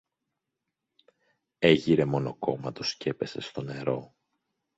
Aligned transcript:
έγειρε 1.59 2.05
μονοκόμματος 2.05 2.95
κι 2.95 3.09
έπεσε 3.09 3.41
στο 3.41 3.61
νερό. 3.61 4.15